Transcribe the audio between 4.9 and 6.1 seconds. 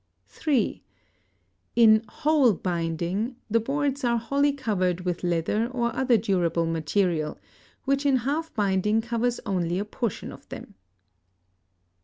with leather or